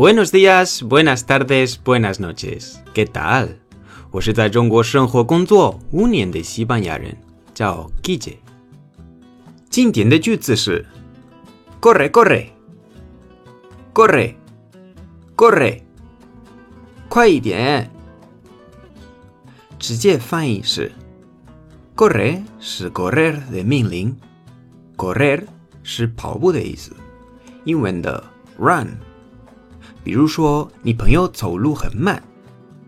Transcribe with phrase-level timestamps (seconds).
[0.00, 2.78] Buenos días, buenas tardes, buenas noches.
[2.94, 3.58] ¿Qué tal?
[4.10, 7.14] 我是在中国生活工作五年的西班牙人，
[7.52, 8.38] 叫 Guille。
[9.68, 10.86] 经典的句子是
[11.82, 12.46] Corre, corre,
[13.92, 14.36] corre,
[15.36, 15.82] corre，
[17.10, 17.90] 快一点。
[19.78, 20.90] 直接翻译是
[21.94, 24.16] Corre 是 correr 的命令
[24.96, 25.44] ，correr
[25.82, 26.96] 是跑步的意思，
[27.64, 28.24] 英文的
[28.58, 28.96] run。
[30.02, 32.22] 比如说，你朋友走路很慢，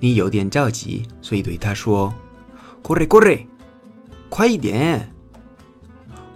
[0.01, 2.13] 你有点着急，所以对他说
[2.83, 3.47] “corre corre”，
[4.31, 5.13] 快一点，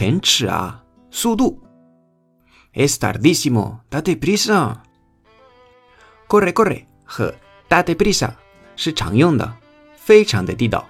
[0.00, 1.60] 很迟啊，速度。
[2.72, 4.76] Es tardísimo, date prisa.
[6.26, 7.34] Corre, corre 和
[7.68, 8.30] date prisa
[8.76, 9.56] 是常用的，
[9.96, 10.88] 非常的地道。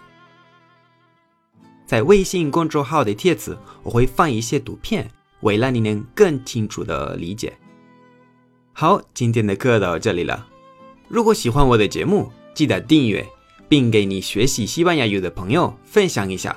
[1.86, 5.10] 在微信公众号的帖子，我会放一些图片，
[5.40, 7.58] 为了你能更清楚的理解。
[8.72, 10.46] 好，今天的课到这里了。
[11.08, 13.26] 如果喜欢我的节目，记得订阅，
[13.68, 16.56] 并给你学习西班牙语的朋友分享一下，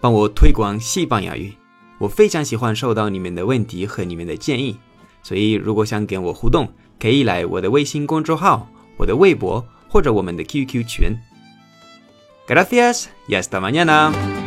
[0.00, 1.54] 帮我推广西班牙语。
[2.02, 4.76] 我非常喜欢收到你们的问题和你们的建议，
[5.22, 6.68] 所以如果想跟我互动，
[6.98, 11.16] 可以来我的微信公众号、我的微博或者我们的 QQ 群。
[12.48, 14.41] Gracias y hasta mañana.